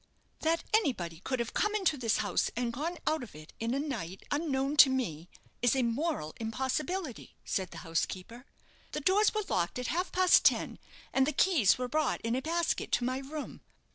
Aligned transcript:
"That 0.39 0.63
anybody 0.73 1.19
could 1.19 1.37
have 1.37 1.53
come 1.53 1.75
into 1.75 1.95
this 1.95 2.17
house 2.25 2.49
and 2.55 2.73
gone 2.73 2.97
out 3.05 3.21
of 3.21 3.35
it 3.35 3.53
in 3.59 3.75
a 3.75 3.79
night, 3.79 4.23
unknown 4.31 4.75
to 4.77 4.89
me, 4.89 5.29
is 5.61 5.75
a 5.75 5.83
moral 5.83 6.33
impossibility," 6.39 7.35
said 7.45 7.69
the 7.69 7.77
housekeeper; 7.85 8.47
"the 8.93 9.01
doors 9.01 9.31
were 9.35 9.43
locked 9.47 9.77
at 9.77 9.89
half 9.93 10.11
past 10.11 10.43
ten, 10.43 10.79
and 11.13 11.27
the 11.27 11.31
keys 11.31 11.77
were 11.77 11.87
brought 11.87 12.19
in 12.21 12.33
a 12.35 12.41
basket 12.41 12.91
to 12.93 13.03
my 13.03 13.19
room. 13.19 13.61